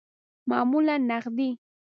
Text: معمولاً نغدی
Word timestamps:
معمولاً 0.49 0.95
نغدی 0.97 1.57